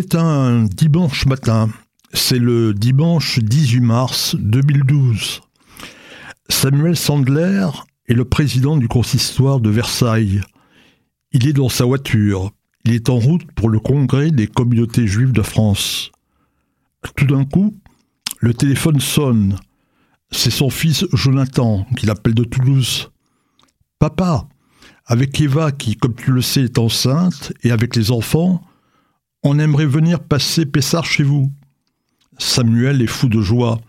[0.00, 1.68] C'est un dimanche matin.
[2.12, 5.40] C'est le dimanche 18 mars 2012.
[6.48, 7.66] Samuel Sandler
[8.06, 10.40] est le président du consistoire de Versailles.
[11.32, 12.52] Il est dans sa voiture.
[12.84, 16.12] Il est en route pour le congrès des communautés juives de France.
[17.16, 17.74] Tout d'un coup,
[18.38, 19.58] le téléphone sonne.
[20.30, 23.10] C'est son fils Jonathan qui l'appelle de Toulouse.
[23.98, 24.46] Papa,
[25.06, 28.62] avec Eva qui, comme tu le sais, est enceinte, et avec les enfants,
[29.42, 31.52] on aimerait venir passer Pessard chez vous.
[32.38, 33.80] Samuel est fou de joie.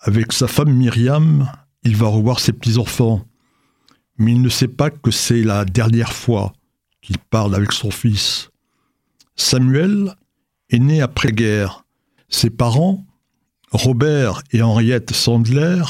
[0.00, 1.50] Avec sa femme Myriam,
[1.84, 3.24] il va revoir ses petits-enfants.
[4.18, 6.52] Mais il ne sait pas que c'est la dernière fois
[7.00, 8.50] qu'il parle avec son fils.
[9.36, 10.14] Samuel
[10.70, 11.84] est né après-guerre.
[12.28, 13.04] Ses parents,
[13.72, 15.82] Robert et Henriette Sandler,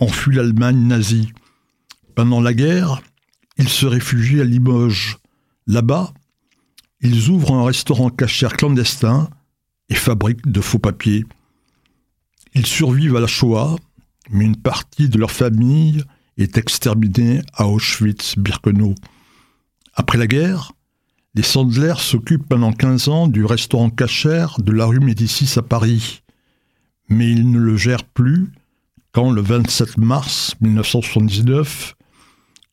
[0.00, 1.32] ont fui l'Allemagne nazie.
[2.14, 3.00] Pendant la guerre,
[3.58, 5.18] ils se réfugient à Limoges.
[5.66, 6.12] Là-bas,
[7.00, 9.28] ils ouvrent un restaurant cachère clandestin
[9.88, 11.24] et fabriquent de faux papiers.
[12.54, 13.76] Ils survivent à la Shoah,
[14.30, 16.02] mais une partie de leur famille
[16.36, 18.94] est exterminée à Auschwitz-Birkenau.
[19.94, 20.72] Après la guerre,
[21.34, 26.22] les Sandler s'occupent pendant 15 ans du restaurant cachère de la rue Médicis à Paris.
[27.08, 28.50] Mais ils ne le gèrent plus
[29.12, 31.94] quand, le 27 mars 1979,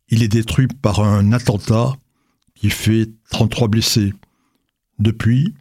[0.10, 1.94] il est détruit par un attentat
[2.64, 4.14] qui fait 33 blessés.
[4.98, 5.54] Depuis,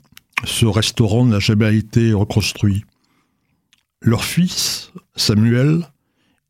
[0.44, 2.84] ce restaurant n'a jamais été reconstruit.
[4.00, 5.84] Leur fils, Samuel,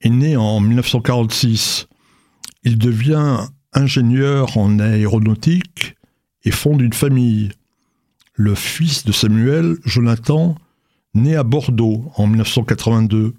[0.03, 1.89] est né en 1946.
[2.65, 3.39] Il devient
[3.73, 5.97] ingénieur en aéronautique
[6.45, 7.53] et fonde une famille.
[8.35, 10.55] Le fils de Samuel, Jonathan,
[11.15, 13.33] né à Bordeaux en 1982.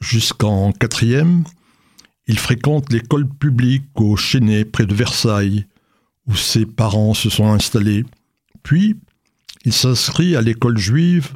[0.00, 1.42] Jusqu'en quatrième,
[2.28, 5.66] il fréquente l'école publique au Chênay, près de Versailles,
[6.36, 8.04] ses parents se sont installés.
[8.62, 8.96] Puis,
[9.64, 11.34] il s'inscrit à l'école juive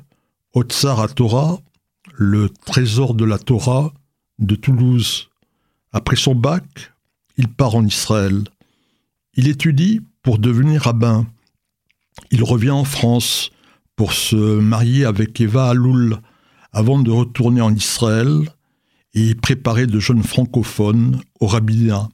[0.54, 1.58] Otsar à Torah,
[2.14, 3.92] le trésor de la Torah
[4.38, 5.28] de Toulouse.
[5.92, 6.92] Après son bac,
[7.36, 8.44] il part en Israël.
[9.34, 11.26] Il étudie pour devenir rabbin.
[12.30, 13.50] Il revient en France
[13.96, 16.18] pour se marier avec Eva Aloul
[16.72, 18.48] avant de retourner en Israël
[19.14, 22.08] et préparer de jeunes francophones au rabbinat.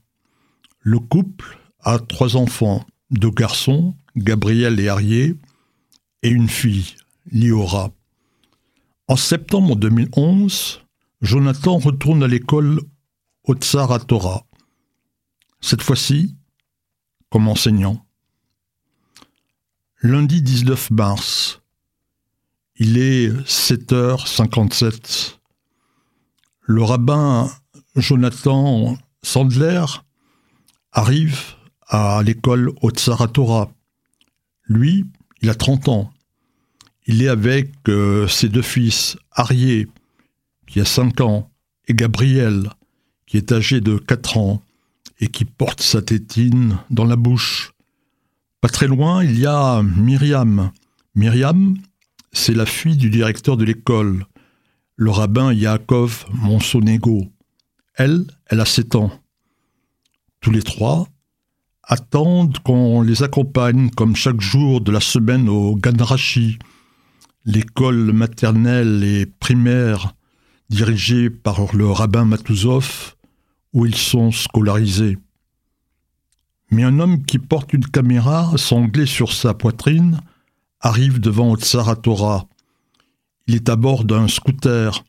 [0.81, 5.37] Le couple a trois enfants, deux garçons, Gabriel et Arié,
[6.23, 6.97] et une fille,
[7.31, 7.93] Liora.
[9.09, 10.83] En septembre 2011,
[11.23, 12.81] Jonathan retourne à l'école
[13.45, 14.45] au Torah.
[15.61, 16.37] Cette fois-ci,
[17.31, 18.05] comme enseignant.
[20.03, 21.61] Lundi 19 mars,
[22.77, 25.37] il est 7h57.
[26.63, 27.51] Le rabbin
[27.97, 29.85] Jonathan Sandler
[30.93, 31.57] arrive
[31.91, 33.71] à l'école au Torah.
[34.65, 35.05] Lui,
[35.43, 36.11] il a 30 ans.
[37.07, 39.89] Il est avec euh, ses deux fils, Arié,
[40.69, 41.51] qui a 5 ans,
[41.89, 42.71] et Gabriel,
[43.27, 44.63] qui est âgé de 4 ans
[45.19, 47.73] et qui porte sa tétine dans la bouche.
[48.61, 50.71] Pas très loin, il y a Myriam.
[51.17, 51.77] Myriam,
[52.33, 54.27] c'est la fille du directeur de l'école,
[54.95, 57.27] le rabbin Yaakov Monsonego.
[57.95, 59.11] Elle, elle a 7 ans.
[60.41, 61.09] Tous les trois
[61.91, 66.57] attendent qu'on les accompagne comme chaque jour de la semaine au Ganrachi,
[67.45, 70.15] l'école maternelle et primaire
[70.69, 73.17] dirigée par le rabbin Matouzov,
[73.73, 75.19] où ils sont scolarisés.
[76.71, 80.21] Mais un homme qui porte une caméra sanglée sur sa poitrine
[80.79, 82.47] arrive devant Otsaratora.
[83.49, 85.03] Il est à bord d'un scooter.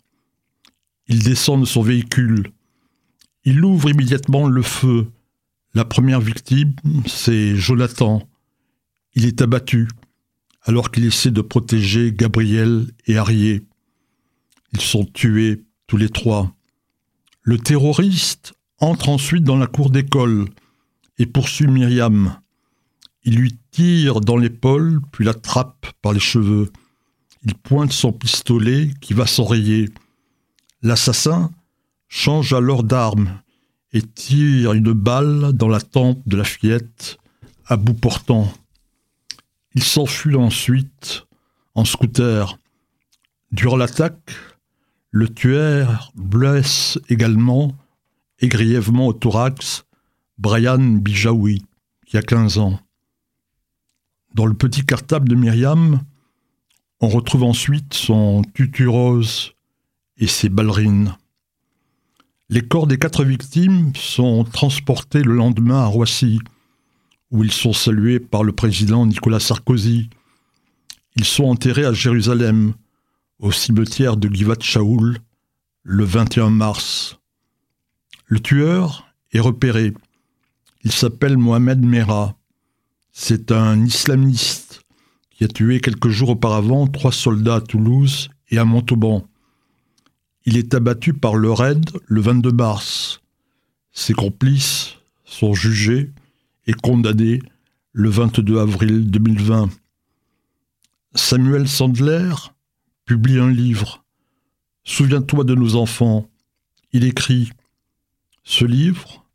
[1.07, 2.51] Il descend de son véhicule.
[3.43, 5.11] Il ouvre immédiatement le feu.
[5.73, 6.73] La première victime,
[7.07, 8.27] c'est Jonathan.
[9.15, 9.87] Il est abattu
[10.63, 13.63] alors qu'il essaie de protéger Gabriel et Arié.
[14.73, 16.53] Ils sont tués tous les trois.
[17.41, 20.49] Le terroriste entre ensuite dans la cour d'école
[21.17, 22.37] et poursuit Myriam.
[23.23, 26.69] Il lui tire dans l'épaule, puis l'attrape par les cheveux.
[27.43, 29.89] Il pointe son pistolet qui va s'enrayer.
[30.81, 31.51] L'assassin
[32.09, 33.39] change alors d'arme
[33.93, 37.17] et tire une balle dans la tempe de la fillette
[37.65, 38.51] à bout portant.
[39.73, 41.25] Il s'enfuit ensuite
[41.75, 42.57] en scooter.
[43.51, 44.31] Durant l'attaque,
[45.11, 47.75] le tueur blesse également
[48.39, 49.85] et grièvement au thorax
[50.37, 51.63] Brian Bijawi,
[52.05, 52.79] qui a 15 ans.
[54.33, 56.01] Dans le petit cartable de Myriam,
[57.01, 59.53] on retrouve ensuite son tutu rose
[60.17, 61.15] et ses ballerines.
[62.53, 66.41] Les corps des quatre victimes sont transportés le lendemain à Roissy,
[67.31, 70.09] où ils sont salués par le président Nicolas Sarkozy.
[71.15, 72.73] Ils sont enterrés à Jérusalem,
[73.39, 75.19] au cimetière de Givat Shaoul,
[75.83, 77.19] le 21 mars.
[78.25, 79.93] Le tueur est repéré.
[80.83, 82.35] Il s'appelle Mohamed Merah.
[83.13, 84.81] C'est un islamiste
[85.29, 89.25] qui a tué quelques jours auparavant trois soldats à Toulouse et à Montauban.
[90.45, 93.21] Il est abattu par le raid le 22 mars.
[93.91, 96.11] Ses complices sont jugés
[96.65, 97.41] et condamnés
[97.93, 99.69] le 22 avril 2020.
[101.13, 102.33] Samuel Sandler
[103.05, 104.03] publie un livre.
[104.83, 106.27] Souviens-toi de nos enfants.
[106.91, 107.51] Il écrit
[108.43, 109.25] Ce livre,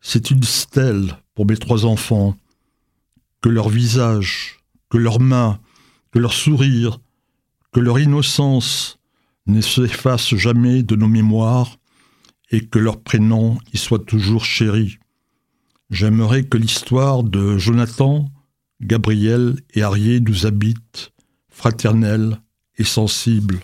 [0.00, 2.36] c'est une stèle pour mes trois enfants.
[3.40, 5.58] Que leur visage, que leurs mains,
[6.12, 7.00] que leur sourire,
[7.72, 8.97] que leur innocence
[9.48, 11.78] ne s'effacent jamais de nos mémoires
[12.50, 14.98] et que leur prénom y soit toujours chéri.
[15.90, 18.30] J'aimerais que l'histoire de Jonathan,
[18.80, 21.12] Gabriel et Arié nous habite,
[21.48, 22.40] fraternelle
[22.76, 23.60] et sensible.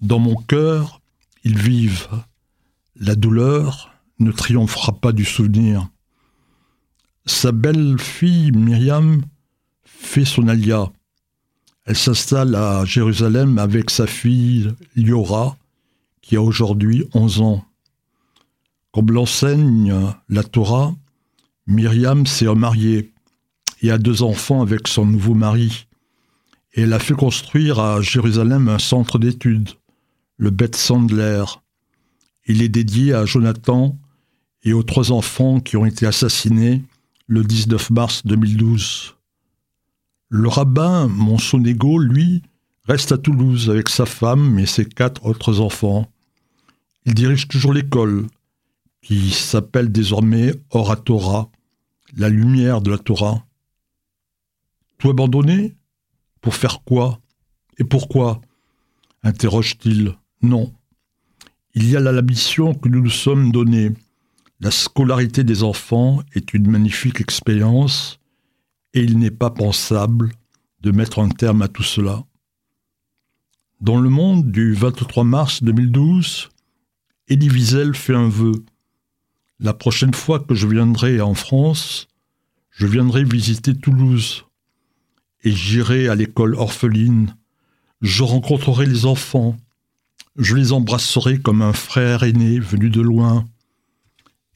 [0.00, 1.00] Dans mon cœur,
[1.44, 2.08] ils vivent.
[2.96, 5.88] La douleur ne triomphera pas du souvenir.
[7.26, 9.22] Sa belle-fille Myriam
[9.84, 10.90] fait son alia.
[11.86, 15.56] Elle s'installe à Jérusalem avec sa fille Liora,
[16.20, 17.64] qui a aujourd'hui 11 ans.
[18.92, 19.94] Comme l'enseigne
[20.28, 20.94] la Torah,
[21.66, 23.12] Myriam s'est remariée
[23.82, 25.86] et a deux enfants avec son nouveau mari.
[26.74, 29.70] Elle a fait construire à Jérusalem un centre d'études,
[30.36, 31.44] le Beth Sandler.
[32.46, 33.96] Il est dédié à Jonathan
[34.62, 36.82] et aux trois enfants qui ont été assassinés
[37.26, 39.14] le 19 mars 2012.
[40.32, 42.42] Le rabbin Monsonego, lui,
[42.84, 46.08] reste à Toulouse avec sa femme et ses quatre autres enfants.
[47.04, 48.28] Il dirige toujours l'école,
[49.02, 51.50] qui s'appelle désormais Oratora,
[52.16, 53.44] la lumière de la Torah.
[54.98, 55.74] Tout abandonner
[56.40, 57.18] Pour faire quoi?
[57.78, 58.40] Et pourquoi?
[59.24, 60.16] interroge-t-il.
[60.42, 60.72] Non.
[61.74, 63.90] Il y a la mission que nous nous sommes donnée.
[64.60, 68.19] La scolarité des enfants est une magnifique expérience
[68.94, 70.32] et il n'est pas pensable
[70.80, 72.24] de mettre un terme à tout cela.
[73.80, 76.50] Dans le monde du 23 mars 2012,
[77.28, 78.52] Elie Wiesel fait un vœu.
[79.58, 82.08] La prochaine fois que je viendrai en France,
[82.70, 84.44] je viendrai visiter Toulouse
[85.42, 87.36] et j'irai à l'école orpheline.
[88.00, 89.56] Je rencontrerai les enfants.
[90.36, 93.44] Je les embrasserai comme un frère aîné venu de loin.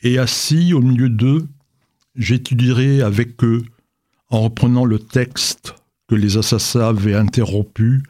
[0.03, 1.47] Et assis au milieu d'eux,
[2.15, 3.65] j'étudierai avec eux,
[4.35, 5.77] en reprenant le texte
[6.09, 8.03] que les assassins avaient interrompu,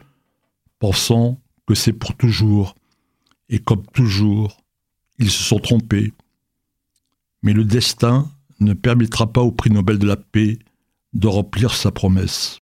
[0.79, 2.75] pensant que c'est pour toujours.
[3.47, 4.57] Et comme toujours,
[5.19, 6.13] ils se sont trompés.
[7.43, 8.27] Mais le destin
[8.59, 10.57] ne permettra pas au prix Nobel de la paix
[11.13, 12.53] de remplir sa promesse.